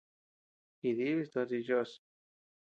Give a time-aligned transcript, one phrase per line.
[0.81, 1.91] Jidibis toci choʼos.